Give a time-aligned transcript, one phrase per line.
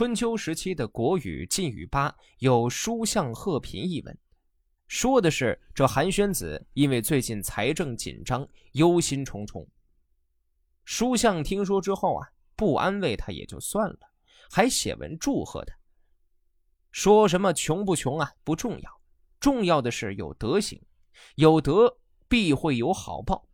[0.00, 4.18] 春秋时期的国语晋语八有《书相贺平》一文，
[4.88, 9.68] 说的是这韩宣子因为最近财政紧张，忧心忡忡。
[10.86, 12.26] 书相听说之后啊，
[12.56, 13.98] 不安慰他也就算了，
[14.50, 15.74] 还写文祝贺他，
[16.90, 19.00] 说什么穷不穷啊不重要，
[19.38, 20.80] 重要的是有德行，
[21.34, 23.46] 有德必会有好报，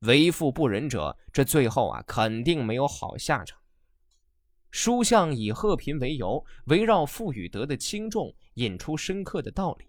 [0.00, 3.58] 为富不仁者，这最后啊肯定没有好下场。
[4.70, 9.86] 书相以贺平为由，围绕富与德的轻重，引出深刻的道理。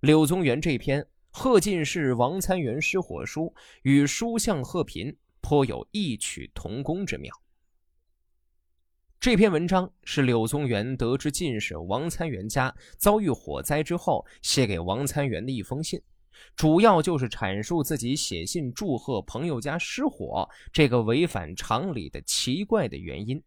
[0.00, 3.42] 柳宗元这篇《贺进士王参元失火书》
[3.82, 7.34] 与书相贺平颇有异曲同工之妙。
[9.18, 16.00] 这篇文章是柳宗元得知进士王参元家遭遇火灾之后，写给王参元的一封信，
[16.56, 23.42] 主要就是阐述自己写信祝贺朋友家失火这个违反常理的奇怪的原因。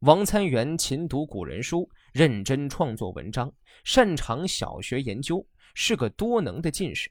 [0.00, 3.50] 王参元勤读古人书，认真创作文章，
[3.82, 5.44] 擅长小学研究，
[5.74, 7.10] 是个多能的进士。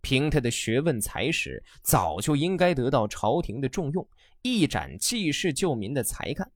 [0.00, 4.06] 凭他的学问才识，早就应该得到朝廷的重用，
[4.42, 6.50] 一展济世救民的才干。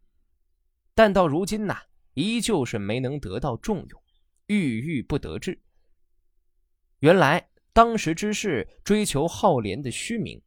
[0.97, 1.81] 但到如今呐，
[2.15, 4.03] 依旧是没能得到重用，
[4.49, 5.61] 郁郁不得志。
[6.99, 10.43] 原来当时之士追求好廉的虚名，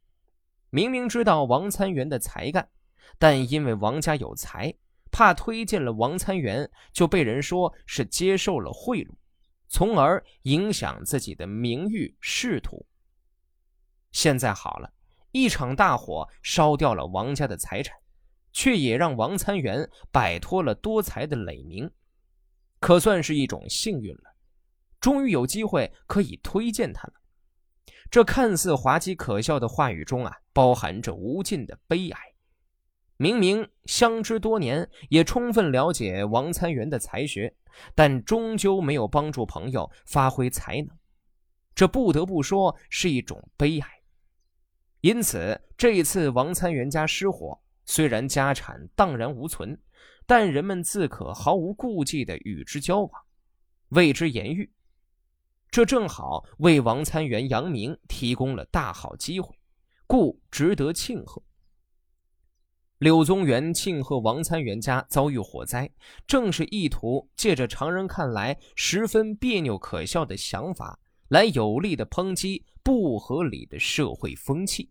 [0.68, 2.68] 明明知道王参元的才干。
[3.18, 4.74] 但因为王家有才，
[5.10, 9.08] 怕推荐了王参元，就被人说是接受了贿赂，
[9.68, 12.84] 从而影响自己的名誉仕途。
[14.10, 14.92] 现在好了，
[15.32, 17.96] 一场大火烧掉了王家的财产，
[18.52, 21.90] 却也让王参元摆脱了多财的累名，
[22.78, 24.34] 可算是一种幸运了。
[25.00, 27.14] 终于有机会可以推荐他了。
[28.10, 32.33] 这看似滑稽可笑的话语中啊，包含着无尽的悲哀。
[33.16, 37.54] 明明相知多年，也充分了解王参元的才学，
[37.94, 40.88] 但终究没有帮助朋友发挥才能，
[41.74, 43.88] 这不得不说是一种悲哀。
[45.00, 49.78] 因此，这一次王参元家失火，虽然家产荡然无存，
[50.26, 53.10] 但人们自可毫无顾忌地与之交往，
[53.90, 54.72] 为之言喻，
[55.70, 59.54] 这正好为王参元扬名提供了大好机会，
[60.06, 61.40] 故值得庆贺。
[63.04, 65.90] 柳宗元庆贺王参元家遭遇火灾，
[66.26, 70.98] 正是意图借着常人看来十分别扭可笑的想法，
[71.28, 74.90] 来有力的抨击不合理的社会风气。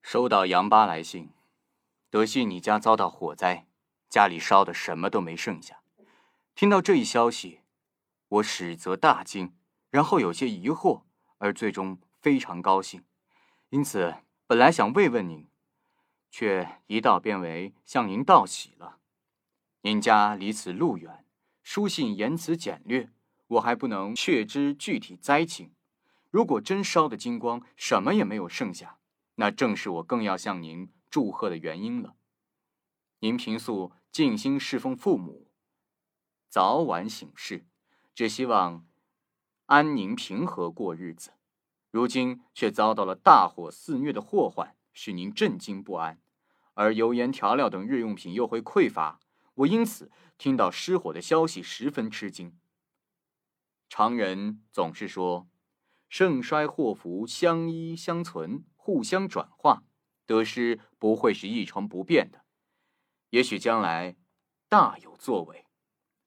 [0.00, 1.30] 收到杨八来信，
[2.08, 3.66] 得悉你家遭到火灾，
[4.08, 5.80] 家里烧的什么都没剩下。
[6.54, 7.62] 听到这一消息，
[8.28, 9.56] 我始则大惊，
[9.90, 11.02] 然后有些疑惑，
[11.38, 13.02] 而最终非常高兴。
[13.70, 14.14] 因此，
[14.46, 15.48] 本来想慰问您。
[16.30, 18.98] 却一道变为向您道喜了。
[19.82, 21.24] 您家离此路远，
[21.62, 23.10] 书信言辞简略，
[23.46, 25.72] 我还不能确知具体灾情。
[26.30, 28.98] 如果真烧得精光，什么也没有剩下，
[29.36, 32.16] 那正是我更要向您祝贺的原因了。
[33.20, 35.50] 您平素尽心侍奉父母，
[36.48, 37.66] 早晚省事，
[38.14, 38.86] 只希望
[39.66, 41.32] 安宁平和过日子。
[41.90, 44.76] 如今却遭到了大火肆虐的祸患。
[45.00, 46.20] 使您震惊不安，
[46.74, 49.20] 而油盐调料等日用品又会匮乏，
[49.54, 52.58] 我因此听到失火的消息十分吃惊。
[53.88, 55.48] 常人总是说，
[56.08, 59.84] 盛衰祸福相依相存，互相转化，
[60.26, 62.44] 得失不会是一成不变的，
[63.30, 64.16] 也许将来
[64.68, 65.64] 大有作为，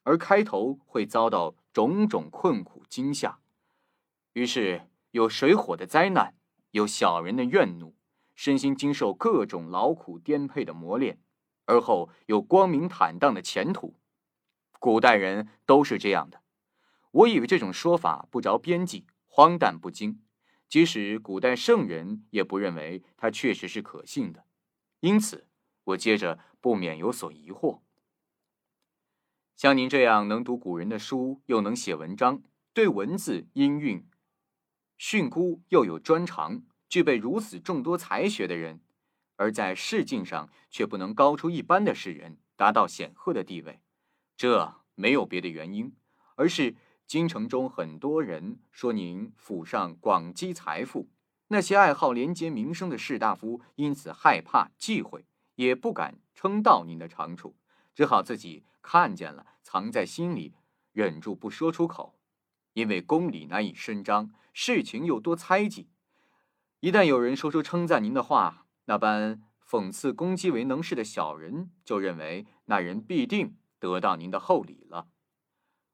[0.03, 3.41] 而开头会遭到种种困苦惊吓，
[4.31, 6.33] 于是有水火的灾难，
[6.71, 7.97] 有小人的怨怒。
[8.41, 11.19] 身心经受各种劳苦颠沛的磨练，
[11.65, 13.99] 而后有光明坦荡的前途。
[14.79, 16.41] 古代人都是这样的。
[17.11, 20.23] 我以为这种说法不着边际，荒诞不经。
[20.67, 24.47] 即使古代圣人也不认为它确实是可信的。
[25.01, 25.47] 因此，
[25.83, 27.81] 我接着不免有所疑惑。
[29.55, 32.41] 像您这样能读古人的书，又能写文章，
[32.73, 34.09] 对文字音韵、
[34.97, 36.63] 训诂又有专长。
[36.91, 38.81] 具备如此众多才学的人，
[39.37, 43.79] 而在仕境上却不能高出一般的士人，达到显赫的地位，
[44.35, 45.95] 这没有别的原因，
[46.35, 46.75] 而是
[47.07, 51.09] 京城中很多人说您府上广积财富，
[51.47, 57.55] 那些爱好廉洁名声的士大夫因此害怕忌讳，也不敢称道您的长处，
[57.95, 60.55] 只好自己看见了，藏在心里，
[60.91, 62.19] 忍住不说出口，
[62.73, 65.87] 因为公理难以伸张，事情又多猜忌。
[66.81, 75.07] 一旦有人说出称赞您的话，那般讽刺攻击为能事的小人，就认为那人必定得到您的厚礼了。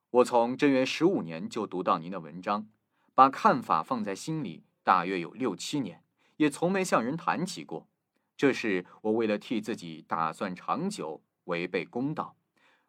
[0.10, 2.70] 我从贞元十五年就读到您的文章，
[3.14, 6.06] 把看法放在心里，大约有六七年，
[6.38, 7.90] 也从没向人谈起过。
[8.38, 12.38] 这是我为了替自己打算长久，违背公道，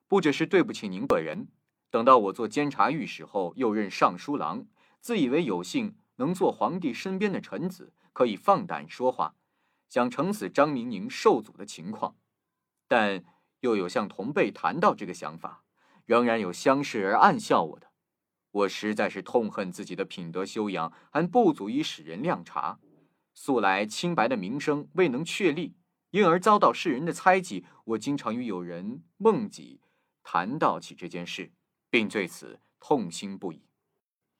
[0.07, 1.49] 不只是对不起您个人。
[1.91, 4.69] 等到我做监察御史后，又任尚书郎，
[5.01, 9.35] 自以为有幸能做皇帝身边的臣子，可以放胆说话，
[9.89, 12.17] 想呈死张明宁受阻的情况，
[12.87, 13.25] 但
[13.61, 15.65] 又有向同辈谈到这个想法，
[16.05, 17.89] 仍然有相视而暗笑我的。
[18.51, 22.79] 我实在是痛恨自己的品德修养还不足以使人谅察。
[23.35, 25.77] 素来清白的名声未能确立，
[26.11, 27.65] 因而遭到世人的猜忌。
[27.85, 29.81] 我经常与友人孟己
[30.25, 31.53] 谈到起这件事，
[31.89, 33.63] 并对此痛心不已。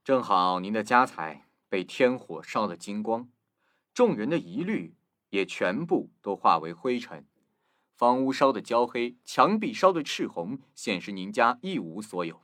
[0.03, 3.29] 正好您的家财被天火烧得精光，
[3.93, 4.95] 众人的疑虑
[5.31, 7.27] 也全部都化为灰尘。
[7.95, 12.43] 房屋烧得焦黑，墙壁烧得赤红，显示您家一无所有。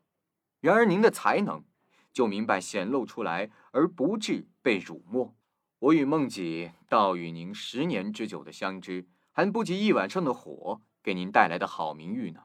[0.61, 1.65] 然而您的才能，
[2.13, 5.37] 就明白显露出来，而不致被辱没。
[5.79, 12.45] 我与孟姐道与您十年之久的相知，还不及一晚上的火给您带来的好名誉呢。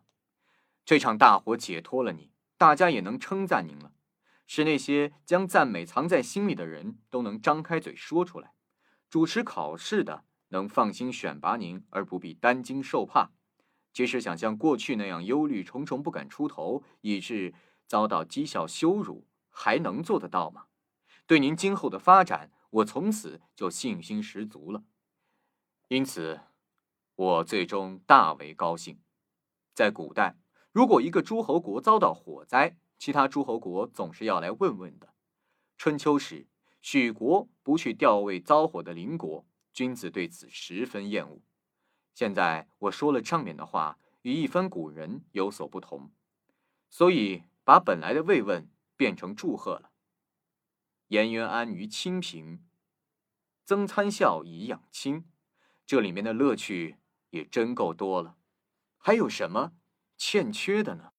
[0.85, 3.93] 这场大火解脱了你，大家也能称赞您了，
[4.51, 8.55] 使那些将赞美藏在心里的人都能张开嘴说出来。
[9.07, 13.29] 主持考试的能放心选拔您，而不必担惊受怕。
[13.93, 17.53] 即使想像过去那样忧虑重重不敢出头，以致
[17.85, 20.65] 遭到讥笑羞辱，还能做得到吗？
[21.27, 22.51] 对您今后的发展。
[22.71, 24.83] 我从此就信心十足了，
[25.89, 26.39] 因此，
[27.15, 28.99] 我最终大为高兴。
[29.75, 30.37] 在古代，
[30.71, 35.13] 如果一个诸侯国遭到火灾，其他诸侯国总是要来问问的。
[35.77, 36.45] 春秋时，
[36.81, 41.41] 许国不去调位遭火的邻国，君子对此十分厌恶。
[42.13, 46.11] 现在我说了上面的话，与一番古人有所不同，
[46.89, 49.91] 所以把本来的慰问变成祝贺了。
[51.07, 52.65] 颜渊安于清贫，
[53.63, 55.25] 曾参孝以养亲，
[55.85, 56.97] 这里面的乐趣
[57.29, 58.35] 也真够多了。
[58.97, 59.71] 还有什么
[60.17, 61.13] 欠缺的呢？